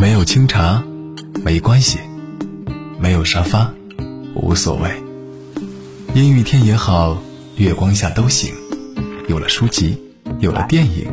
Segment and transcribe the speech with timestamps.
[0.00, 0.80] 没有清茶，
[1.44, 1.98] 没关系；
[3.00, 3.68] 没有沙发，
[4.32, 4.88] 无所谓。
[6.14, 7.20] 阴雨天也好，
[7.56, 8.54] 月光下都行。
[9.26, 9.98] 有了书籍，
[10.38, 11.12] 有了电影，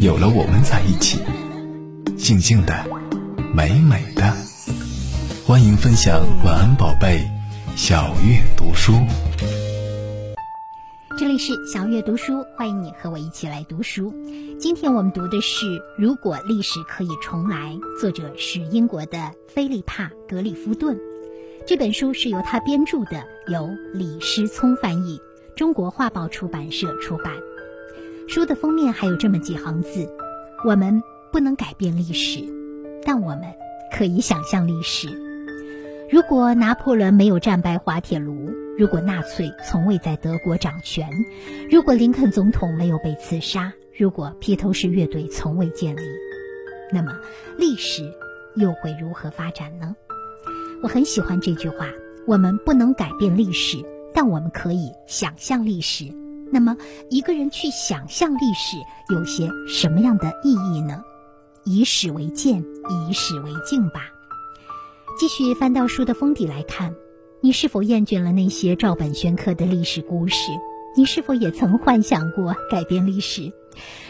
[0.00, 1.18] 有了我们在一起，
[2.16, 2.86] 静静的，
[3.52, 4.32] 美美的。
[5.44, 7.28] 欢迎分享晚安宝贝，
[7.74, 8.92] 小月读书。
[11.18, 14.12] 这里是小月读书，欢迎你和我一起来读书。
[14.58, 15.64] 今天我们读的是
[15.96, 20.98] 《如果历史可以重来》，作者是英国的菲利帕·格里夫顿。
[21.66, 25.18] 这本书是由他编著的，由李师聪翻译，
[25.56, 27.32] 中国画报出版社出版。
[28.28, 30.06] 书的封面还有这么几行字
[30.68, 32.40] ：“我们不能改变历史，
[33.06, 33.54] 但我们
[33.90, 35.08] 可以想象历史。
[36.10, 41.08] 如果拿破仑没有战败滑铁卢。”如果纳粹从未在德国掌权，
[41.70, 46.02] 如果林肯总统没有被刺杀，如果披头士乐队从未建立，
[46.92, 47.18] 那么
[47.56, 48.02] 历史
[48.54, 49.96] 又会如何发展呢？
[50.82, 51.88] 我很喜欢这句话：
[52.26, 53.78] 我们不能改变历史，
[54.12, 56.04] 但我们可以想象历史。
[56.52, 56.76] 那么，
[57.08, 58.76] 一个人去想象历史
[59.08, 61.02] 有些什么样的意义呢？
[61.64, 64.02] 以史为鉴，以史为镜吧。
[65.18, 66.94] 继续翻到书的封底来看。
[67.42, 70.50] 你是否厌倦了那些照本宣科的历史故事？
[70.96, 73.52] 你是否也曾幻想过改变历史？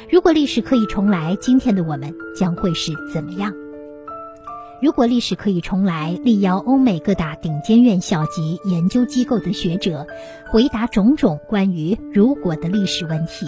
[0.09, 3.53] 如果历史可以重来，今天的我们将会是怎么样？
[4.81, 10.07] 如果历史可以重来，力邀欧美各大顶尖院校及研究机构的学者，
[10.53, 13.47] 回答种种关于“如果”的历史问题，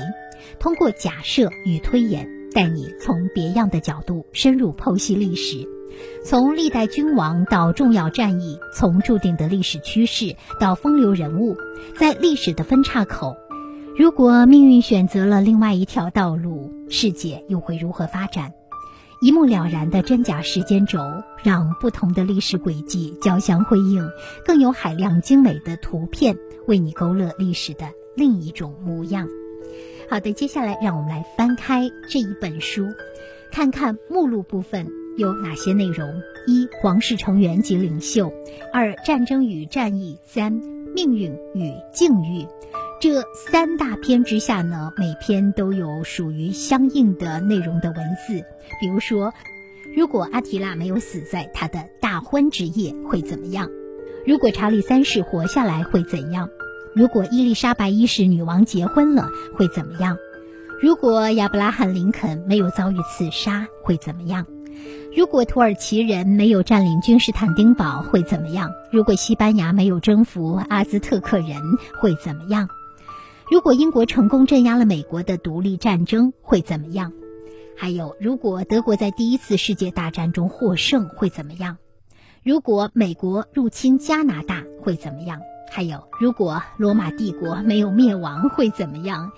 [0.59, 5.78] 通过假设与推演，带你从别样的角度深入剖析历史。
[6.25, 11.57] 从历代君王到重要战役，从注定的历史趋势到风流人物，
[11.99, 13.37] 在历史的分岔口，
[13.97, 18.53] 如果命运选择了另外一条道路，世界又会如何发展？
[19.21, 21.01] 一目了然的真假时间轴，
[21.43, 24.09] 让不同的历史轨迹交相辉映，
[24.45, 26.37] 更有海量精美的图片
[26.69, 29.27] 为你勾勒历史的另一种模样。
[30.09, 32.87] 好的，接下来让我们来翻开这一本书，
[33.51, 34.87] 看看目录部分。
[35.19, 36.23] 有哪些内容？
[36.47, 38.33] 一、皇室成员及领袖；
[38.73, 40.53] 二、战争与战役；三、
[40.95, 42.47] 命运与境遇。
[43.01, 47.97] 这三大篇之下呢，每篇都有属于相应的内容的文
[48.27, 48.45] 字。
[48.81, 49.35] 比如说，
[49.97, 53.69] 如果阿提拉没有死在他的大婚之夜，会怎么样？
[54.25, 56.49] 如果查理三世活下来，会怎样？
[56.95, 60.17] 如果伊丽莎白一世女王结婚了，会怎么样？
[60.81, 64.47] 如果亚伯拉罕·林肯没有遭遇刺杀，会怎么样？
[65.19, 68.71] 如果土耳其人没有占领君士坦丁堡会怎么样？
[68.93, 71.61] 如果西班牙没有征服阿兹特克人
[72.01, 72.69] 会怎么样？
[73.51, 77.13] 如果英国成功镇压了美国的独立战争会怎么样？
[77.77, 81.79] 还有，如果德国在第一次世界大战中获胜会怎么样？
[82.45, 85.41] 如果美国入侵加拿大会怎么样？
[85.73, 89.33] 还有，如果罗马帝国没有灭亡会怎么样？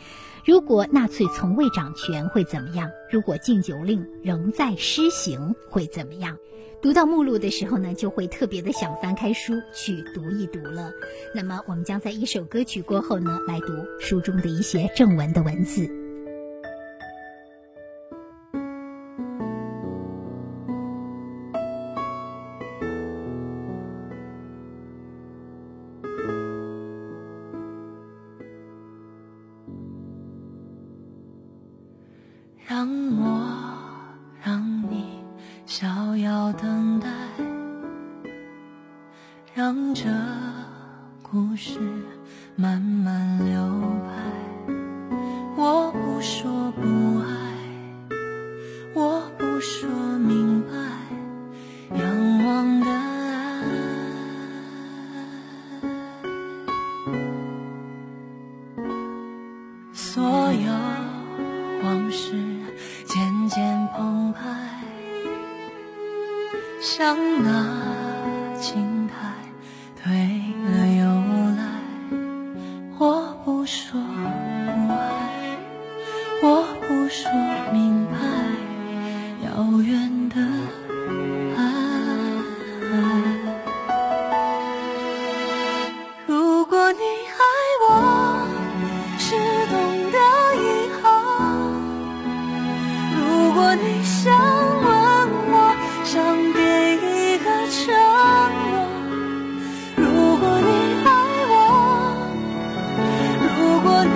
[0.50, 2.90] 如果纳粹从未掌权会怎么样？
[3.08, 6.36] 如果禁酒令仍在施行会怎么样？
[6.82, 10.90] 读到目录的时候呢，就会特别的想翻开书去读一读了。
[11.32, 13.68] 那么，我们将在一首歌曲过后呢，来读
[14.00, 15.88] 书中的一些正文的文字。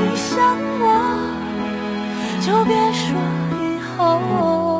[0.04, 0.84] 你想我，
[2.44, 3.18] 就别说
[3.58, 4.73] 以后。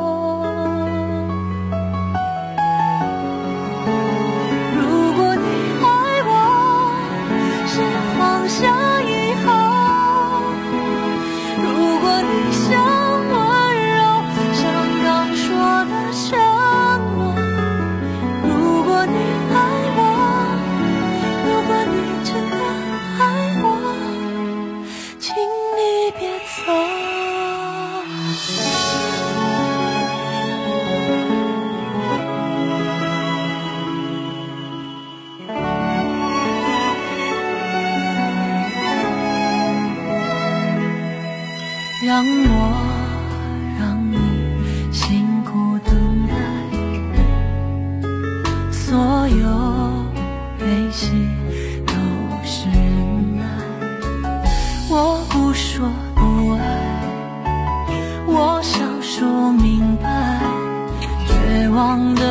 [61.95, 62.24] 忘的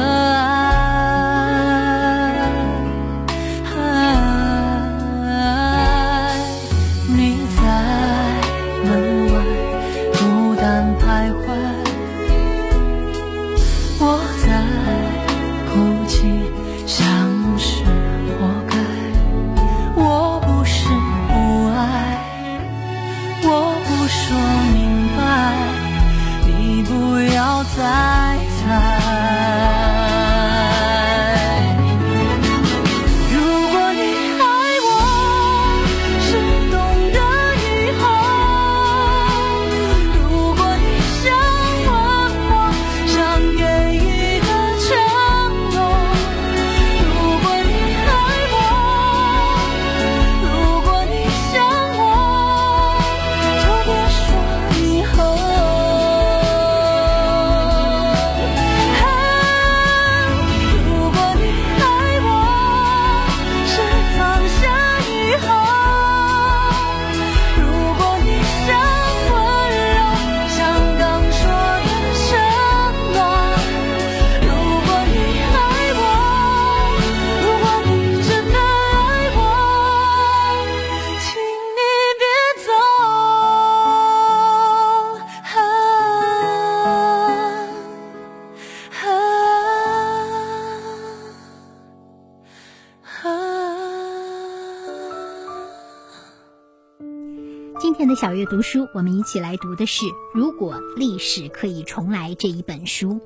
[98.34, 103.20] 小月读书，我们一起来读的是《如果历史可以重来》这一本书。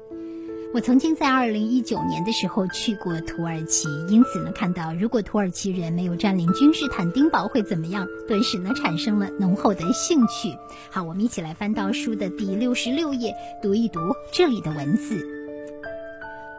[0.75, 10.55] 我曾经在二零一九年的时候去过土耳其，因此呢，看到如果土耳其人没有占领君士坦丁堡会怎么样，顿时呢产生了浓厚的兴趣。
[10.91, 14.01] 好，我们一起来翻到书的第六十六页，读一读
[14.31, 15.27] 这里的文字。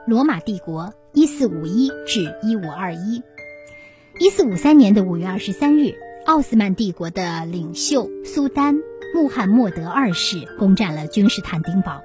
[0.08, 3.22] 罗马帝国一四五一至一五二一，
[4.20, 5.94] 一四五三年的五月二十三日，
[6.26, 8.76] 奥斯曼帝国的领袖苏丹
[9.16, 12.02] 穆罕默德二世攻占了君士坦丁堡。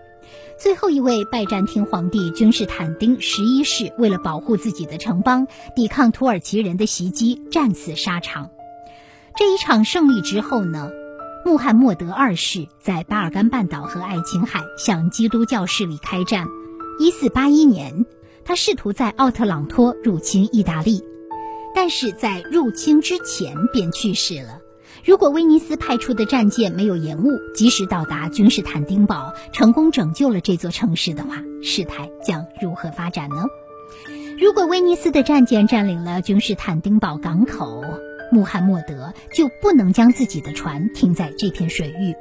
[0.59, 8.51] 最后一位拜占庭皇帝君士坦丁十一世为了保护自己的城邦，抵抗土耳其人的袭击，战死沙场。
[9.37, 10.91] 这一场胜利之后呢，
[11.45, 16.47] 穆罕默德二世在巴尔干半岛和爱琴海向基督教势力开战。
[17.01, 18.07] 一四八一年，
[18.45, 21.03] 他试图在奥特朗托入侵意大利，
[21.75, 24.61] 但是在入侵之前便去世了。
[25.05, 33.45] 如果威尼斯派出的战舰没有延误，及时到达君士坦丁堡，成功拯救了这座城市的话，事态将如何发展呢？
[34.41, 37.85] 如果威尼斯的战舰占领了君士坦丁堡港口，
[38.33, 42.15] 穆罕默德就不能将自己的船停在这片水域。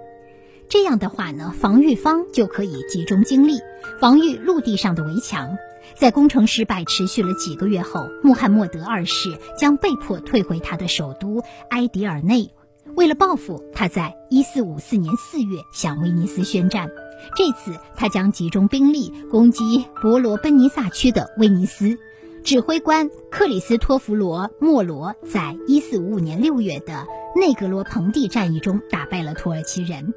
[0.67, 3.59] 这样的话呢，防御方就可以集中精力
[3.99, 5.57] 防御陆地上的围墙。
[5.95, 12.51] 在工程失败持续了几个月后，穆罕默德二世将被迫退回他的首都埃迪尔内。
[12.95, 16.89] 为了报复，他在1454年4月向威尼斯宣战。
[17.35, 21.97] 这次，他将集中兵力攻击博罗奔尼撒区的威尼斯。
[22.43, 30.13] 指挥官克里斯托弗罗·莫罗在1455年6月的内格罗蓬蒂战役中打败了土耳其人。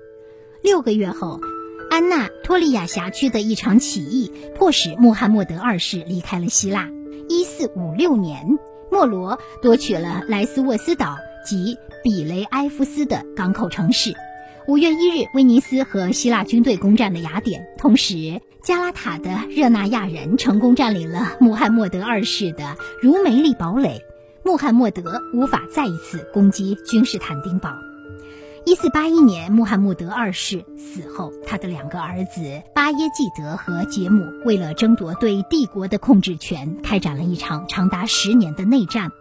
[0.60, 1.40] 六个月后，
[1.90, 6.90] 安娜托利亚辖区的一场起义迫使穆罕默德二世离开了希腊。
[7.28, 8.58] 1456年，
[8.90, 14.14] 莫罗夺取了莱斯沃斯岛及比雷埃夫斯的港口城市。
[14.66, 24.02] 五月一日，威尼斯和希腊军队攻占了雅典，同时加拉塔的热那亚人成功占领了穆罕默德二世的茹梅利堡垒。
[24.44, 27.70] 穆罕默德无法再一次攻击君士坦丁堡。
[28.68, 39.12] 一四八一年，穆罕默德二世死后，他的两个儿子巴耶济德和杰姆为了争夺对帝国的控制权，开展了一场长达十年的内战。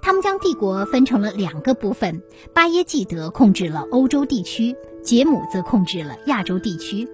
[0.00, 2.22] 他们将帝国分成了两个部分，
[2.54, 7.06] 巴耶济德控制了欧洲地区，杰姆则控制了亚洲地区。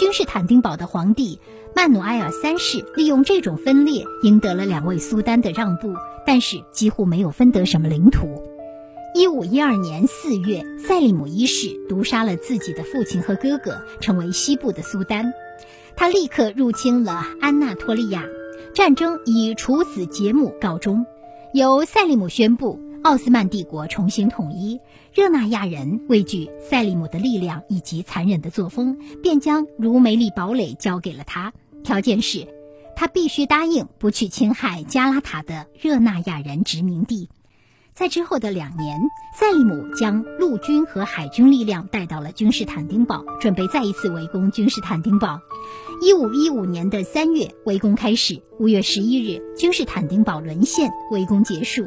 [0.00, 1.38] 君士坦丁堡的皇帝
[1.76, 5.94] 曼努埃尔三世利用这种分裂，赢得了两位苏丹的让步，
[6.26, 8.55] 但是几乎没有分得什么领土。
[9.16, 15.32] 一五一二年四月，塞利姆一世毒杀了自己的父亲和哥哥，成为西部的苏丹。
[15.96, 18.26] 他立刻入侵了安纳托利亚，
[18.74, 21.06] 战争以处死杰姆告终。
[21.54, 24.78] 由塞利姆宣布奥斯曼帝国重新统一。
[25.14, 32.46] 热那亚人畏惧塞利姆的力量以及残忍的作风，便将茹梅利堡垒交给了他，条件是，
[32.94, 37.30] 他必须答应不去侵害加拉塔的热那亚人殖民地。
[37.96, 39.00] 在之后的两年，
[39.32, 45.40] 赛利姆将陆军和海军力量带到了君士坦丁堡，准备再一次围攻君士坦丁堡。
[46.02, 48.42] 一五一五年的三月，围攻开始。
[48.58, 51.86] 五月十一日，君士坦丁堡沦陷，围攻结束。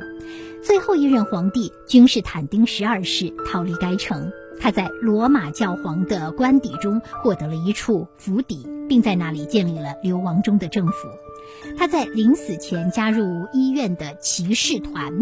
[0.64, 10.94] 最后一任皇帝君士坦丁十二世逃离该城，他在罗马教皇的官邸中获得了一处府邸，并在那里建立了流亡中的政府。
[11.78, 15.14] 他在临死前加入医院的骑士团。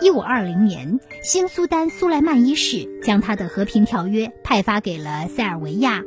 [0.00, 6.02] 一五二零年，新苏丹苏莱曼一世将他的和平条约派发给了塞尔维亚。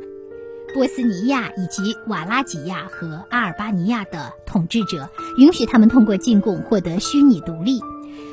[0.74, 5.08] 波斯尼亚以及瓦拉几亚和阿尔巴尼亚的统治者，
[5.38, 7.80] 允许他们通过进贡获得虚拟独立。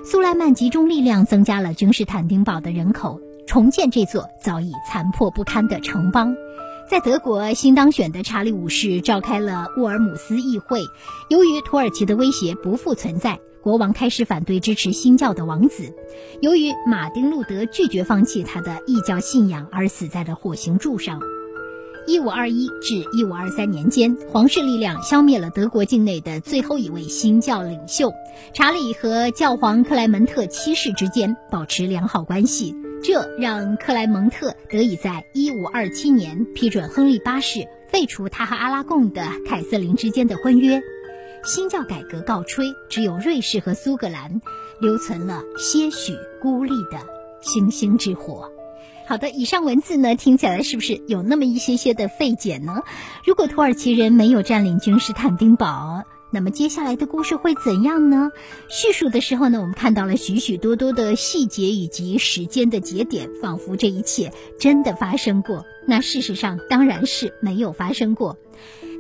[0.04, 6.36] 苏莱曼集中力量增加了君士坦丁堡的人口，重建这座早已残破不堪的城邦。
[6.94, 10.80] 在德国新当选的查理五世召开了沃尔姆斯议会，
[11.28, 15.92] 由于土耳其的威胁不复存在，国王开始反对支持新教的王子。
[16.40, 21.20] 由于马丁路德拒绝放弃他的异教信仰，而死在了火刑柱上。
[22.06, 28.14] 一五二一至一五二三年间，皇室力量消灭了德国境内的最后一位新教领袖。
[28.54, 40.82] 查理和教皇克莱门特七世之间保持良好关系，这让克莱蒙特得以在一五二七年批准亨利八世废除他和阿拉贡的凯瑟琳之间的婚约。
[41.44, 44.42] 新教改革告吹，只有瑞士和苏格兰
[44.80, 46.98] 留存了些许孤立的
[47.42, 48.50] 星星之火。
[49.06, 52.84] 好的，以上文字呢，听起来是不是有那么一些些的费解呢？
[53.26, 58.32] 如果土耳其人没有占领君士坦丁堡，那么接下来的故事会怎样呢？
[58.68, 65.64] 叙述的时候呢，我们看到了许许多多的细节以及时间的节点，仿佛这一切真的发生过。
[65.88, 68.36] 那事实上当然是没有发生过。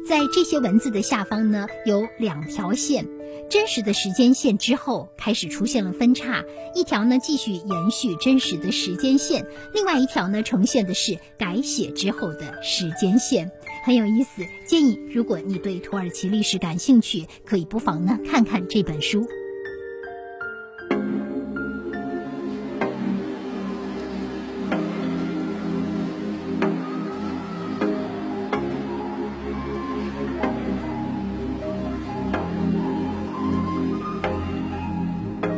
[0.08, 3.08] 在这些文字的下方呢，有两条线。
[3.50, 6.44] 真实的时间线之后开始出现了分叉，
[6.76, 13.52] 一条呢继续延续真实的时间线，另外一条呢呈现的是改写之后的时间线，
[13.86, 19.28] 很有意思，建议如果你对土耳其历史感兴趣，可以不妨呢看看这本书。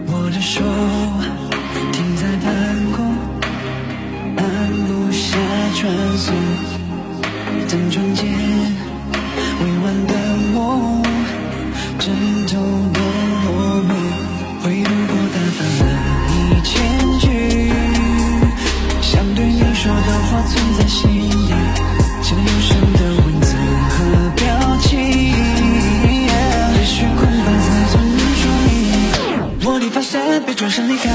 [0.07, 0.63] 我的手
[1.91, 3.05] 停在半空，
[4.37, 5.37] 按不下
[5.75, 6.54] 传送。
[30.55, 31.14] 转身离开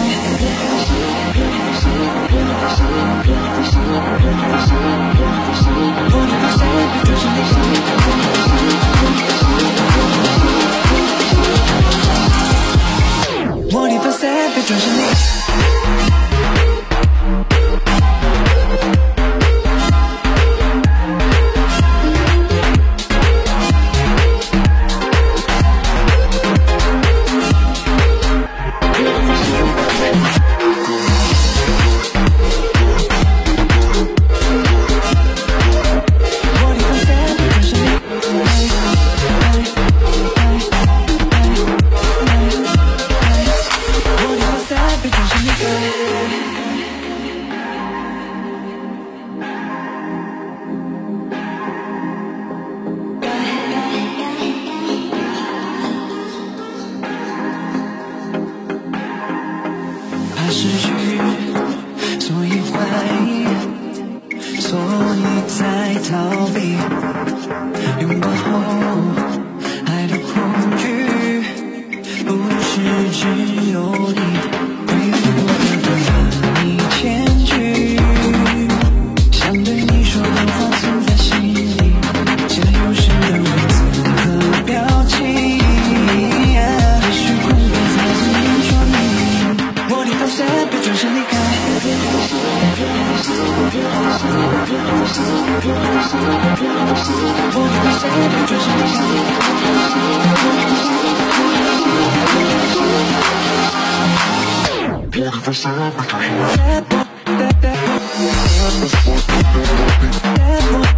[108.70, 110.89] That was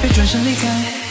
[0.00, 1.07] 别转身离开。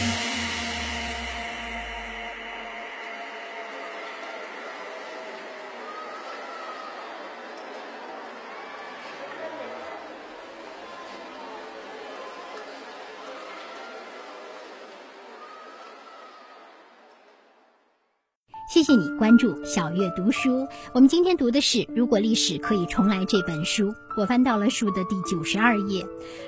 [18.88, 20.66] 谢你关注小月读书。
[20.94, 23.94] 我们今天读的是《如果历史可以重来》这本书。
[24.16, 26.06] 我翻到了书的第九十二页。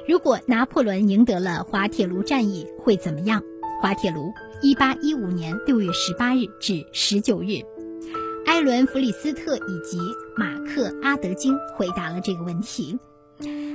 [0.09, 3.43] 如果拿破仑赢得了滑铁卢战役，会怎么样？
[3.83, 7.61] 滑铁卢，一八一五年六月十八日至十九日。
[8.47, 9.99] 艾伦·弗里斯特以及
[10.35, 12.99] 马克·阿德金回答了这个问题。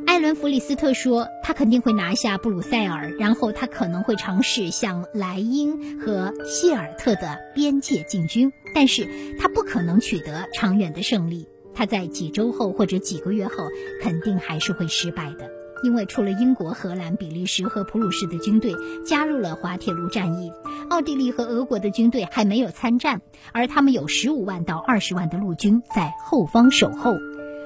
[0.06, 9.08] 艾伦·弗里斯特说：“他肯定会拿下布鲁塞尔，然后他可能会尝试向莱茵和希尔特的边界进军，但是
[9.39, 11.47] 他不可能取得长远的胜利。
[11.73, 13.67] 他在几周后或者几个月后
[14.01, 15.49] 肯定还是会失败的，
[15.84, 18.73] 因为除了英国、荷兰、比利时和普鲁士的军队
[19.06, 20.54] 加入了滑铁卢战役，
[20.89, 27.15] 奥地利和俄国的军队还没有参战，而他们有十五万到二十万的陆军在后方守候。”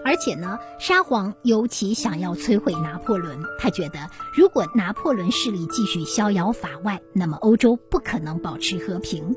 [0.10, 3.38] 而且呢，沙皇尤其想要摧毁拿破仑。
[3.60, 9.36] 他觉得，如果拿破仑势力继续逍遥法外，那么欧洲不可能保持和平。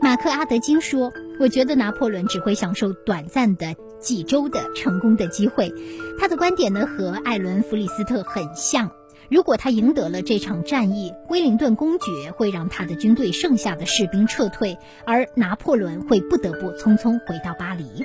[0.00, 5.74] 马克·阿德金说：“我觉得拿破仑只会享受短暂的几周的成功的机会。”
[6.20, 8.92] 他的观点呢，和艾伦·弗里斯特很像。
[9.28, 18.04] 如果他赢得了这场战役，威灵顿公爵会让他的军队剩下的士兵撤退，而拿破仑会不得不匆匆回到巴黎。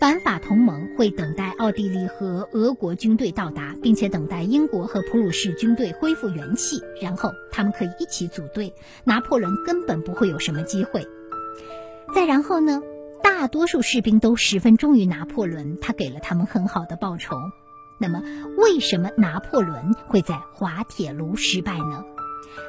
[0.00, 8.72] 反法同盟会等待奥地利和俄国军队到达，并且等待英国和普鲁士军队恢复元气，然后他们可以一起组队。
[9.04, 11.06] 拿破仑根本不会有什么机会。
[12.14, 12.82] 再然后呢？
[13.22, 17.36] 大多数士兵都十分忠于拿破仑，他给了他们很好的报酬。
[17.98, 18.22] 那么，
[18.56, 22.04] 为什么拿破仑会在滑铁卢失败呢？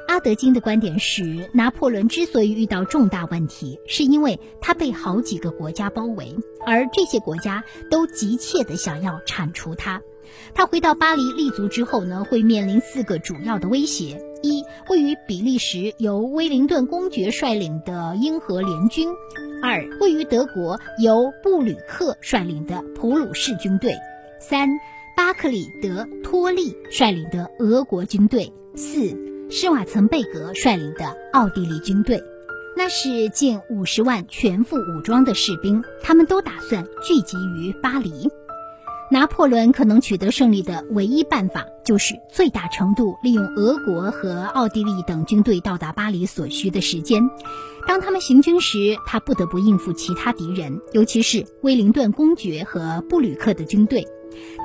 [0.08, 10.02] 阿德金的观点是，拿破仑之所以遇到重大问题，是因为他被好几个国家包围，而这些国家都急切地想要铲除他。
[10.54, 19.10] 他回到巴黎立足之后呢，会面临四个主要的威胁：一、位于比利时由威灵顿公爵率领的英荷联军；
[19.62, 23.94] 二、位于德国由布吕克率领的普鲁士军队；
[24.40, 24.70] 三、
[25.16, 29.31] 巴克里德托利率领的俄国军队；四。
[29.54, 32.24] 施瓦岑贝格率领的奥地利军队，
[32.78, 38.30] 那是近五十万全副武装的士兵，他们都打算聚集于巴黎。
[39.12, 47.22] 拿破仑可能取得胜利的唯一办法，就是最大程度利用俄国和奥地利等军队到达巴黎所需的时间。
[47.86, 54.08] 当他们行军时，他不得不应付其他敌人，尤其是威灵顿公爵和布吕克的军队。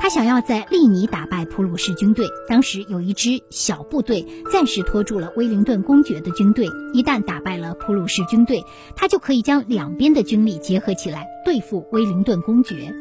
[0.01, 2.27] 他想要在利尼打败普鲁士军队。
[2.49, 6.67] 当时有一支小部队暂时拖住了威灵顿公爵的军队。
[6.93, 12.95] 一旦打败了普鲁士军队，他就可以将两边的军力结合起来对付威灵顿公爵。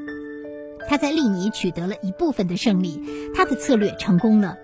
[0.87, 3.01] 他在利尼取得了一部分的胜利，
[3.33, 4.57] 他的策略成功了。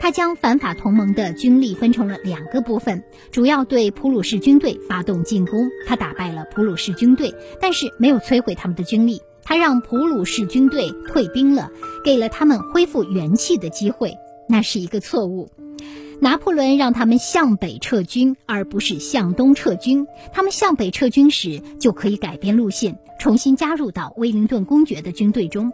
[0.00, 5.68] 他将反法同盟的军力分成了两个部分，主要对普鲁士军队发动进攻。
[5.86, 9.22] 他打败了普鲁士军队，但是没有摧毁他们的军力。
[9.44, 11.70] 他让普鲁士军队退兵了，
[12.04, 14.16] 给了他们恢复元气的机会，
[14.48, 15.50] 那是一个错误。
[16.20, 20.06] 拿破仑让他们向北撤军，而不是向东撤军。
[20.32, 25.72] 他们向北撤军时，就可以改变路线，重新加入到威灵顿公爵的军队中。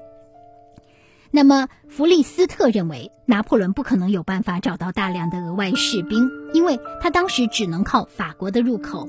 [1.32, 9.08] 那么，弗利斯特认为，拿破仑不可能有办法找到大量的额外士兵，因为他当时只能靠法国的入口。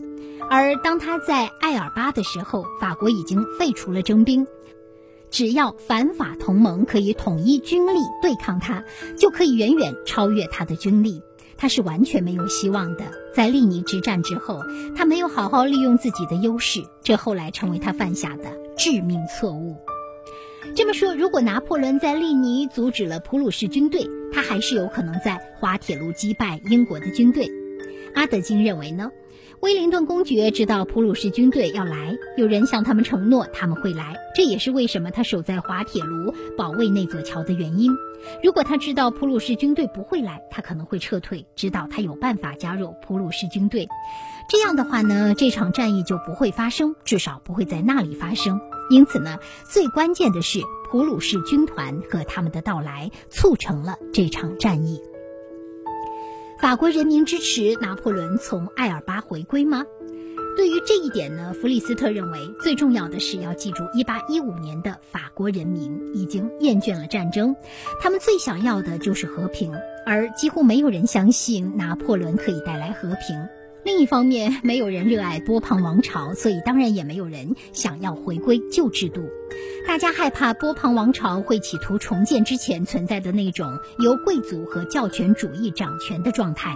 [0.49, 4.45] 而当他在艾尔巴的时候，法国已经废除了征兵。
[5.31, 8.83] 只要反法同盟可以统一军力对抗他，
[9.17, 11.23] 就可以远远超越他的军力。
[11.57, 13.05] 他是完全没有希望的。
[13.33, 14.61] 在利尼之战之后，
[14.95, 19.77] 他没有好好利用自己的优势，这后来成为他犯下的致命错误。
[20.75, 27.51] 这么说，如果拿破仑在利尼阻止了普鲁士军队，他还是有可能在滑铁卢击败英国的军队。
[28.15, 29.11] 阿德金认为呢？
[29.61, 37.91] 威灵顿公爵知道普鲁士军队要来，有人向他们承诺他们会来，这也是为什么他守在滑铁卢保卫那座桥的原因。
[38.43, 43.87] 如果他知道普鲁士军队不会来，他可能会撤退，直到他有办法加入普鲁士军队。
[44.49, 48.59] 这样的话呢，这场战役就不会发生，至少不会在那里发生。
[48.91, 55.01] 因此呢，最关键的是普鲁士军团和他们的到来，促成了这场战役。
[56.59, 59.85] 法国人民支持拿破仑从艾尔巴回归吗？
[60.57, 67.55] 对于这一点呢，弗里斯特认为最重要的是要记住，1815年的法国人民已经厌倦了战争，
[68.01, 69.73] 他们最想要的就是和平，
[70.05, 73.47] 而几乎没有人相信拿破仑可以带来和平。
[73.83, 79.21] 另一方面，没有人热爱波旁王朝，所以当然也没有人想要回归旧制度。
[79.87, 86.75] 大家害怕波旁王朝会企图重建之前存在的那种由贵族和教权主义掌权的状态。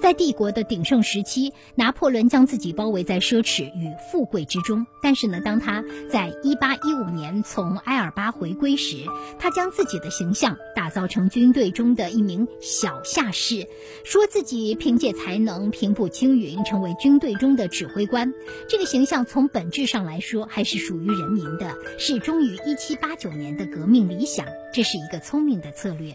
[0.00, 4.86] 在帝国的鼎盛时期，拿破仑将自己包围在奢侈与富贵之中。
[5.02, 9.04] 但是呢，当他在1815年从埃尔巴回归时，
[9.38, 13.66] 他将自己的形象打造成军队中的一名小下士，
[14.04, 18.32] 说自己凭借才能平步青云，成为军队中的指挥官。
[18.68, 24.46] 这个形象从本质上来说还是属于人民的，是忠于1789年的革命理想。
[24.72, 26.14] 这是一个聪明的策略。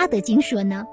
[0.00, 0.86] 阿德金说呢，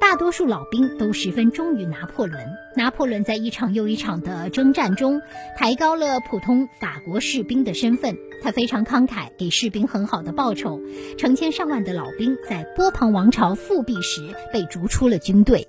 [0.00, 2.42] 大多数老兵都十分忠于拿破仑。
[2.74, 5.20] 拿破仑在一场又一场的征战中，
[5.58, 8.16] 抬高了普通法国士兵的身份。
[8.42, 10.80] 他非常慷慨，给士兵很好的报酬。
[11.18, 15.68] 成千上万的老兵在波旁王朝复辟时被逐出了军队，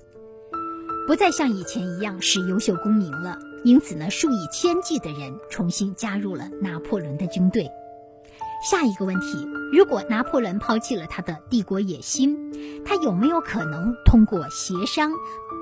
[1.06, 3.38] 不再像以前一样是优秀公民了。
[3.66, 7.70] 因此呢，数以千计的人重新加入了拿破仑的军队。
[8.66, 12.36] 下一个问题：如果拿破仑抛弃了他的帝国野心，
[12.84, 15.12] 他有没有可能通过协商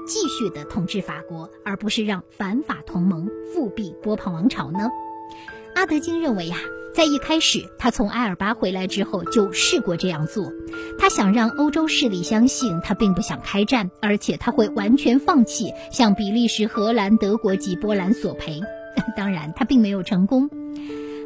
[0.07, 4.89] 继续的统治法国，而不是让反法同盟复辟波旁王朝呢？
[5.75, 6.55] 阿德金认为呀，
[6.95, 10.53] 在一开始他从埃尔巴回来之后就试过这样做，
[10.97, 18.61] 他想让欧洲势力相信他并不想开战，而且他会完全放弃向比利时、荷兰、德国及波兰索赔。
[19.17, 20.49] 当然，他并没有成功。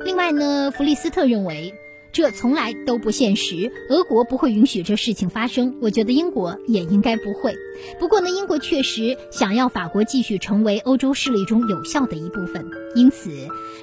[0.04, 1.74] 另外呢，弗利斯特认为
[2.12, 5.78] 这从来都不现实，俄国不会允许这事情发生。
[5.82, 7.54] 我觉得英国也应该不会。
[8.00, 12.66] 不过呢，英国确实想要法国继续成为欧洲势力中有效的一部分。
[12.96, 13.30] 因此，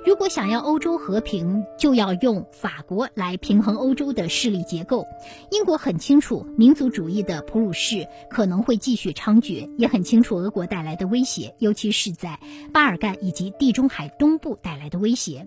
[0.04, 5.06] 如果想要欧洲和平，就要用法国来平衡欧洲的势力结构。
[5.52, 12.40] 英国很清楚民族主义的普鲁士可能会继续猖獗，也很清楚俄国带来的威胁，尤其是在
[12.72, 15.46] 巴尔干以及地中海东部带来的威胁。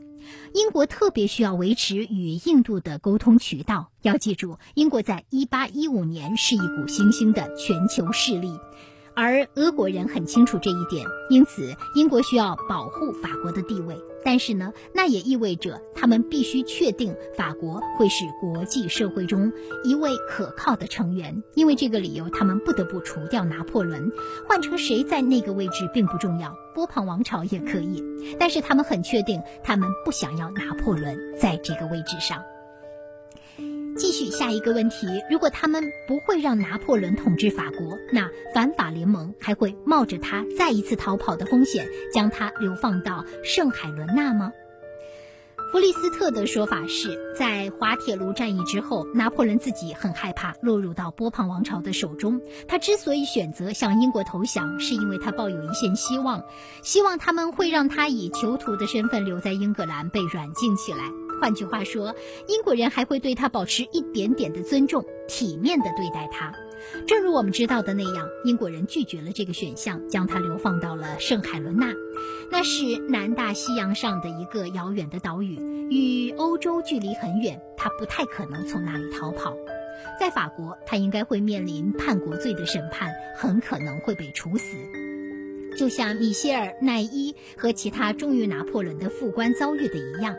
[0.53, 3.91] 英国特别需要维持与印度的沟通渠道。
[4.01, 8.59] 要记住，英国在一八一五年是一股新兴的全球势力。
[9.15, 13.97] 而俄国人很清楚这一点，因此英国需要保护法国的地位。
[14.27, 19.53] 但是呢，那也意味着他们必须确定法国会是国际社会中
[19.85, 21.41] 一位可靠的成员。
[21.55, 24.11] 因为这个理由，他们不得不除掉拿破仑。
[24.45, 28.03] 换成谁在那个位置并不重要，波旁王朝也可以。
[28.37, 32.43] 但是他们很确定，他们不想要拿破仑在这个位置上。
[33.97, 44.51] 继续下一个问题：如果他们不会让拿破仑统治法国，那反法联盟还会冒着他再一次逃跑的风险，将他流放到圣海伦娜吗？
[45.71, 52.39] 弗利斯特的说法是在滑铁卢战役之后，拿破仑自己很害怕落入到波旁王朝的手中。
[52.67, 56.41] 他之所以选择向英国投降，是因为他抱有一线希望，
[56.83, 61.26] 希望他们会让他以囚徒的身份留在英格兰，被软禁起来。
[61.39, 62.15] 换句话说，
[62.47, 66.53] 英国人还会对他保持一点点的尊重，体面的对待他。
[67.07, 71.93] 正如我们知道的那样，英国人拒绝了这个选项，将他流放到了圣海伦娜，
[72.51, 75.57] 那是南大西洋上的一个遥远的岛屿，
[75.89, 79.55] 与欧洲距离很远，他不太可能从那里逃跑。
[80.19, 84.77] 在法国，他应该会面临叛国罪的审判，很可能会被处死，
[85.77, 90.35] 就像米歇尔·奈伊和其他忠于拿破仑的副官遭遇的一样。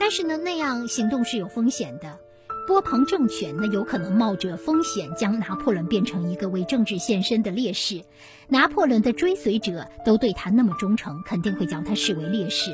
[0.00, 2.18] 但是呢，那样行动是有风险的。
[2.66, 8.02] 波旁政权呢，有可能冒着风险将拿破仑变成一个为政治献身的烈士。
[8.48, 12.70] 拿破仑的追随者都对他那么忠诚，肯定会将他视为烈士。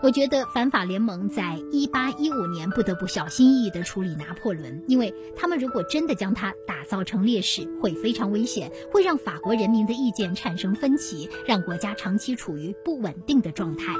[0.00, 13.92] 我觉得反法联盟在一八一五年不得不小心翼翼地处理拿破仑，因为他们如果真的将他打造成烈士，会非常危险，会让法国人民的意见产生分歧，让国家长期处于不稳定的状态。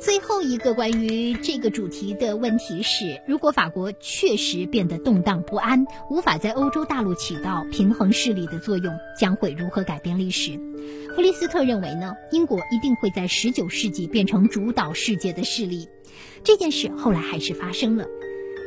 [0.00, 10.52] 最后一个关于这个主题的问题是：如果法国确实变得动荡不安，无法在欧洲大陆起到平衡势力的作用，将会如何改变历史？
[11.16, 12.14] 弗利斯特认为呢？
[12.30, 15.88] 英国一定会在19世纪变成主导世界的势力。
[16.44, 18.06] 这件事后来还是发生了。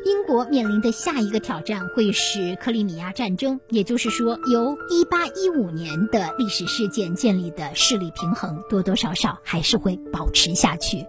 [0.04, 11.06] 英国面临的下一个挑战会是克里米亚战争，也就是说，由1815年的历史事件建立的势力平衡，多多少少还是会保持下去。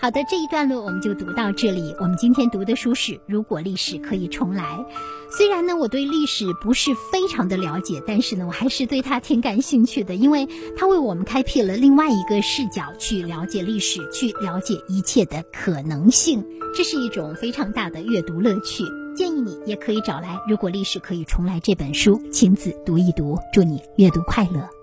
[0.00, 1.94] 好的，这一段落我们就读到这里。
[2.00, 4.64] 我们今天读的书是《如果历史可以重来》。
[5.30, 16.42] 虽然呢，我对历史不是非常的了解，但是呢，我还是对它挺感兴趣的，因为它为我们开辟了另外一个视角去了解历史，去了解一切的可能性。
[16.74, 18.82] 这是一种非常大的阅读乐趣。
[19.14, 23.36] 建议你也可以找来《如果历史可以重来》这本书，亲自读一读。
[23.52, 24.79] 祝你阅读快乐。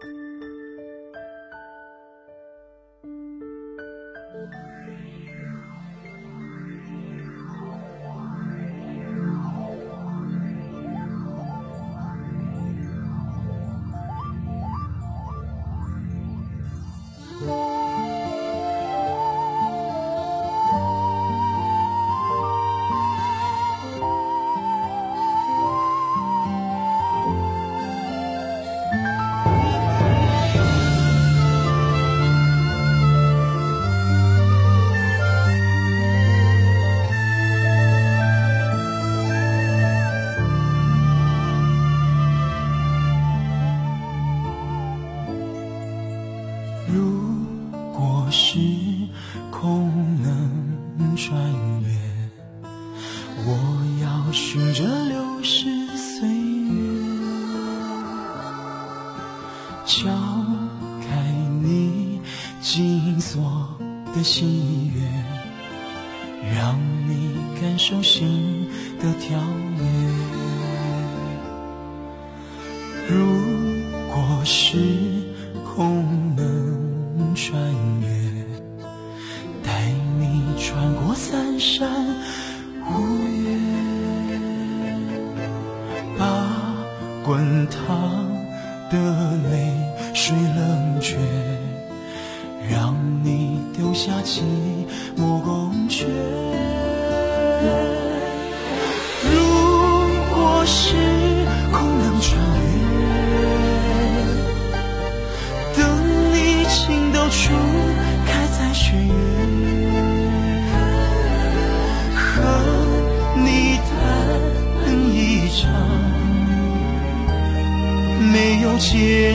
[51.18, 51.34] 结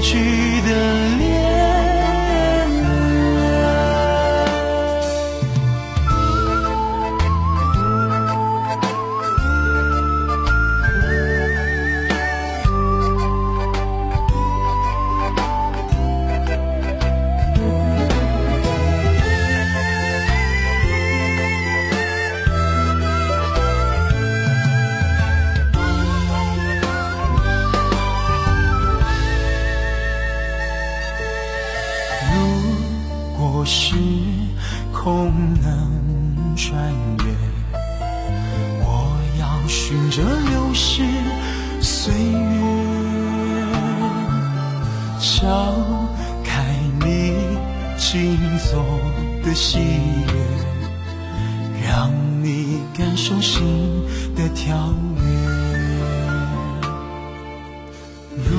[0.02, 1.01] 去的
[45.22, 45.72] 敲
[46.42, 46.64] 开
[47.00, 47.32] 你
[47.96, 48.84] 紧锁
[49.44, 49.80] 的心
[50.26, 50.34] 门
[51.80, 52.10] 让
[52.42, 53.62] 你感受心
[54.34, 55.22] 的跳跃。
[58.50, 58.58] 如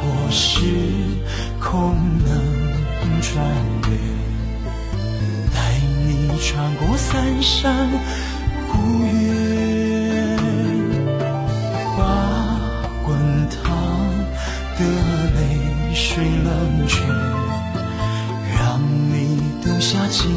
[0.00, 0.62] 果时
[1.60, 3.44] 空能穿
[3.90, 3.96] 越
[5.54, 7.90] 带你穿过三山
[20.18, 20.34] 心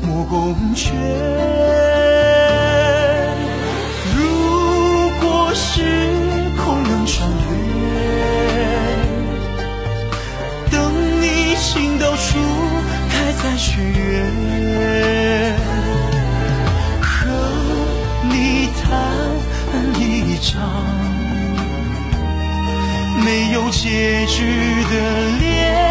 [0.00, 0.94] 莫宫阙
[4.16, 5.82] 如果时
[6.56, 7.54] 空能穿越
[10.70, 12.38] 等你情窦初
[13.10, 15.54] 开再续月
[17.02, 17.06] 和
[18.22, 18.82] 你谈
[20.00, 20.02] 一
[20.38, 20.50] 场
[23.22, 25.89] 没有结局的恋。